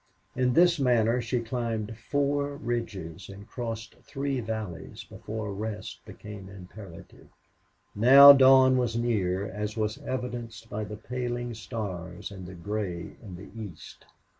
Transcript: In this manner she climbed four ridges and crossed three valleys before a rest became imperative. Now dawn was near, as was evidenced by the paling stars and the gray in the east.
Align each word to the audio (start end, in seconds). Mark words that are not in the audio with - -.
In 0.35 0.53
this 0.53 0.79
manner 0.79 1.21
she 1.21 1.41
climbed 1.41 1.95
four 1.95 2.55
ridges 2.57 3.29
and 3.29 3.47
crossed 3.47 3.97
three 4.01 4.39
valleys 4.39 5.03
before 5.03 5.49
a 5.49 5.53
rest 5.53 6.03
became 6.07 6.49
imperative. 6.49 7.27
Now 7.93 8.33
dawn 8.33 8.77
was 8.79 8.97
near, 8.97 9.45
as 9.47 9.77
was 9.77 9.99
evidenced 9.99 10.71
by 10.71 10.85
the 10.85 10.97
paling 10.97 11.53
stars 11.53 12.31
and 12.31 12.47
the 12.47 12.55
gray 12.55 13.15
in 13.21 13.35
the 13.35 13.51
east. 13.63 14.05